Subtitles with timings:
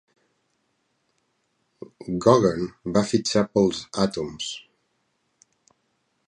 [2.27, 2.65] Gogan
[2.97, 4.49] va fitxar pels Atoms.